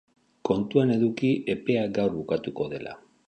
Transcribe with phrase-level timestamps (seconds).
[0.47, 2.97] Kontuan eduki epea gaur bukatuko dela.